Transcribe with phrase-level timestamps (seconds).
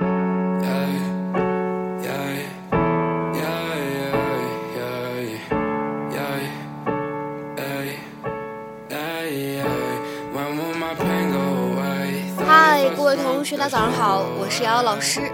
[0.00, 0.06] 嗨，
[12.96, 15.32] 各位同学，大家早上好，我是瑶瑶老师，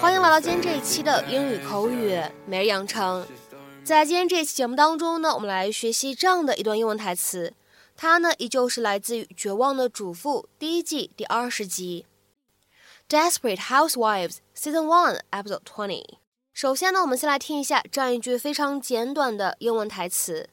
[0.00, 3.26] 欢迎来到今天这一期的英语口语每日养成。
[3.84, 7.52] 在今天这一期节目当中呢，我们来学习这样的一段英文台词，
[7.94, 12.06] 它呢依旧是来自于《绝望的主妇》第一季第二十集，
[13.11, 16.17] 《Desperate Housewives》Season One Episode Twenty。
[16.53, 20.49] 首先呢，我们先来听一下这样一句非常简短的英文台词：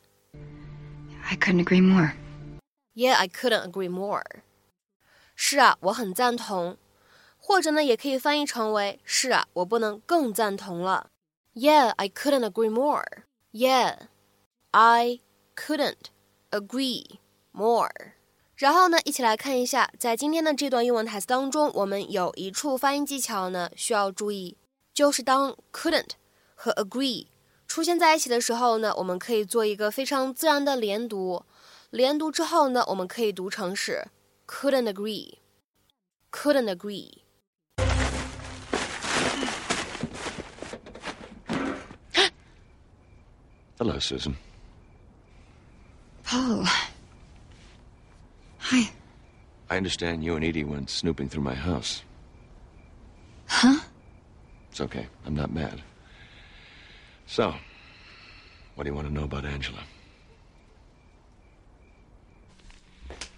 [1.25, 2.13] I couldn't agree more.
[2.95, 4.23] Yeah, I couldn't agree more.
[5.35, 6.77] 是啊，我很赞同。
[7.39, 11.11] 或者呢，也可以翻译成为是啊，我不能更赞同了。
[11.55, 13.25] Yeah, I couldn't agree more.
[13.53, 14.09] Yeah,
[14.71, 15.21] I
[15.55, 16.07] couldn't
[16.51, 17.19] agree
[17.53, 18.15] more.
[18.60, 24.58] 然后呢，一起来看一下，在今天的这段英文台词当中，我们有一处发音技巧呢需要注意，
[24.94, 26.10] 就是当 couldn't
[26.56, 27.28] 和 agree
[27.66, 31.46] 出现在一起的时候呢，我们可以做一个非常自然的连读。
[31.90, 34.08] 连读之后呢，我们可以读成是
[34.46, 37.20] couldn't agree，couldn't agree。
[43.78, 44.34] Hello, Susan.
[46.26, 46.68] Paul.
[48.70, 48.92] Hi.
[49.68, 52.04] I understand you and Edie went snooping through my house.
[53.48, 53.80] Huh?
[54.70, 55.08] It's okay.
[55.26, 55.82] I'm not mad.
[57.26, 57.56] So,
[58.76, 59.80] what do you want to know about Angela?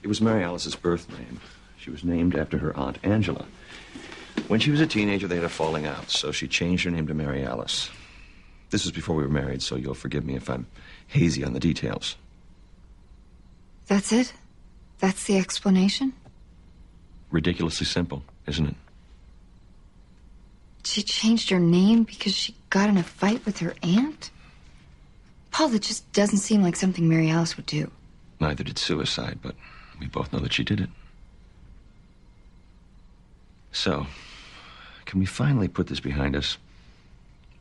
[0.03, 1.39] It was Mary Alice's birth name.
[1.77, 3.45] She was named after her aunt Angela.
[4.49, 7.07] When she was a teenager, they had a falling out, so she changed her name
[7.07, 7.89] to Mary Alice.
[8.69, 10.67] This was before we were married, so you'll forgive me if I'm
[11.07, 12.17] hazy on the details.
[13.87, 14.33] That's it?
[15.01, 16.13] That's the explanation?
[17.31, 18.75] Ridiculously simple, isn't it?
[20.83, 24.29] She changed her name because she got in a fight with her aunt?
[25.49, 27.91] Paul, that just doesn't seem like something Mary Alice would do.
[28.39, 29.55] Neither did suicide, but
[29.99, 30.89] we both know that she did it.
[33.71, 34.05] So,
[35.05, 36.57] can we finally put this behind us?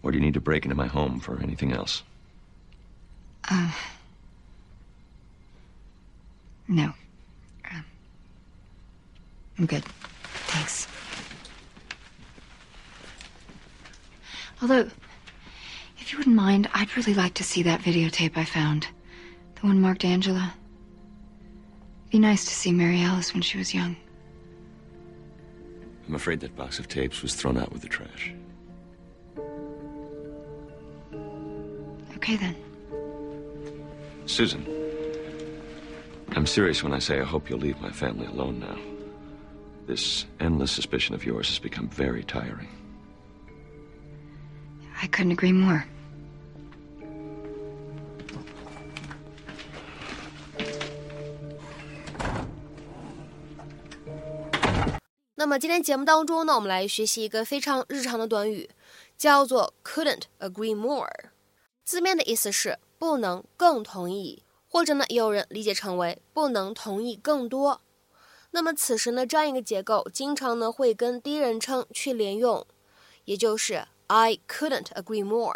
[0.03, 2.03] Or do you need to break into my home for anything else?
[3.50, 3.70] Uh.
[6.69, 6.92] No.
[9.60, 9.84] I'm good.
[10.48, 10.88] Thanks.
[14.62, 14.88] Although,
[15.98, 18.88] if you wouldn't mind, I'd really like to see that videotape I found.
[19.56, 20.54] The one marked Angela.
[22.04, 23.97] It'd be nice to see Mary Alice when she was young.
[26.09, 28.32] I'm afraid that box of tapes was thrown out with the trash.
[32.16, 32.56] Okay, then.
[34.25, 34.65] Susan,
[36.31, 38.78] I'm serious when I say I hope you'll leave my family alone now.
[39.91, 42.69] This endless suspicion of yours has become very tiring.
[45.03, 45.83] I couldn't agree more.
[55.34, 58.71] 那么今天节目当中呢，我们来学习一个非常日常的短语，
[59.19, 61.11] 叫做 couldn't agree more。
[61.83, 67.81] 字面的意思是不能更同意，或者呢，也有人理解成为不能同意更多。
[68.53, 72.66] 那么此时呢，这样一个结构经常呢会跟第一人称去连用，
[73.25, 75.55] 也就是 I couldn't agree more。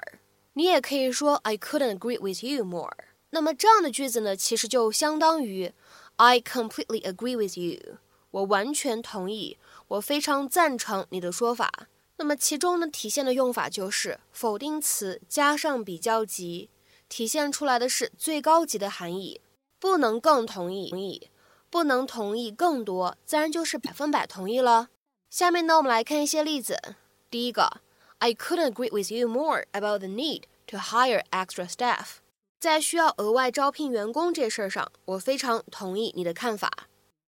[0.53, 2.97] 你也可以说 I couldn't agree with you more。
[3.31, 5.73] 那么这样的句子呢，其实就相当于
[6.17, 7.99] I completely agree with you。
[8.31, 11.89] 我完全同意，我非常赞成你的说法。
[12.17, 16.71] 那么其中呢，体现的用法就是否定词加上比较级，
[17.09, 19.41] 体现出来的是最高级的含义。
[19.81, 21.29] 不能更同意，同意，
[21.75, 24.91] 不能同意更多，自然就是百分百同意了。
[25.29, 26.95] 下面呢，我们来看一些例子。
[27.29, 27.81] 第一个
[28.19, 32.19] ，I couldn't agree with you more about the need to hire extra staff。
[32.61, 36.71] 在需要额外招聘员工这事儿上，我非常同意你的看法。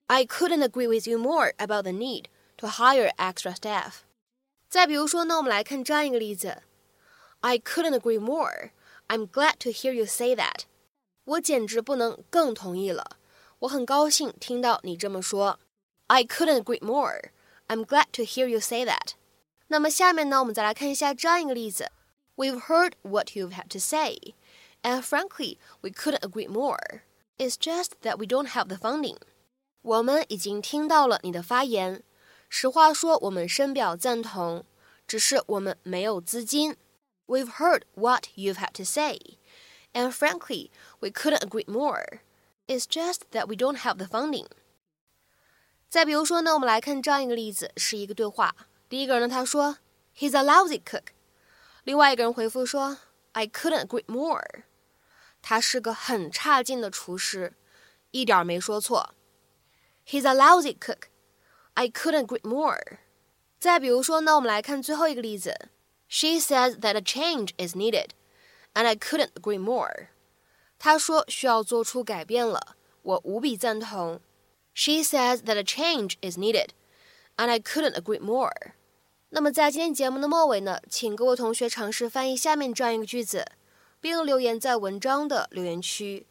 [0.07, 2.23] I couldn't agree with you more about the need
[2.57, 3.97] to hire extra staff。
[4.67, 6.63] 再比如说呢，我们来看这样一个例子
[7.41, 8.71] ：I couldn't agree more.
[9.07, 10.61] I'm glad to hear you say that.
[11.25, 13.17] 我简直不能更同意了。
[13.60, 15.58] 我很高兴听到你这么说。
[16.08, 17.30] I couldn't agree more.
[17.68, 19.14] I'm glad to hear you say that.
[19.68, 21.90] 那么下面呢，我们再来看一下这样一个例子：
[22.36, 24.34] We've heard what you've had to say,
[24.82, 27.02] and frankly, we couldn't agree more.
[27.38, 29.16] It's just that we don't have the funding.
[29.82, 32.02] 我们已经听到了你的发言。
[32.48, 34.64] 实话说，我们深表赞同，
[35.08, 36.76] 只是我们没有资金。
[37.26, 39.18] We've heard what you've had to say,
[39.92, 40.70] and frankly,
[41.00, 42.20] we couldn't agree more.
[42.70, 44.46] It's just that we don't have the funding.
[45.88, 48.54] 再比如说呢，我们来看这样一个例子，是一个对话
[48.88, 49.78] 第一个人呢，他说
[50.16, 51.08] He's a lousy cook。
[51.84, 52.98] 另外一个人回复说
[53.32, 54.64] I couldn't agree more。
[55.40, 57.54] 他是个很差劲的厨师，
[58.10, 59.14] 一点没说错。
[60.04, 61.08] He's a lousy cook.
[61.74, 62.98] I couldn't agree more.
[63.60, 65.68] 再比如说呢，我们来看最后一个例子。
[66.08, 68.10] She says that a change is needed,
[68.74, 70.08] and I couldn't agree more.
[70.83, 74.19] 他说需要做出改变了，我无比赞同。
[74.73, 76.69] She says that a change is needed,
[77.37, 78.73] and I couldn't agree more.
[79.29, 83.45] 那么在今天节目的末尾呢，请各位同学尝试翻译下面这样一个句子。
[84.01, 86.25] 并留言在文章的留言区。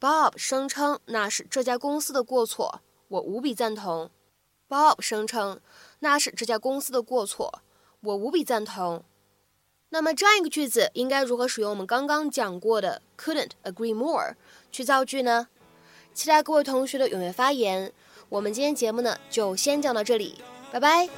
[0.00, 4.10] Bob 声称那是这家公司的过错，我无比赞同。
[4.68, 5.60] Bob 声称
[6.00, 7.62] 那是这家公司的过错，
[8.00, 9.04] 我无比赞同。
[9.90, 14.36] 那么这样一个句子应该如何使用我们刚刚讲过的 couldn't agree more
[14.70, 15.48] 去造句呢？
[16.12, 17.92] 期待各位同学的踊跃发言。
[18.28, 21.08] 我们今天节目呢就先讲到这里拜拜。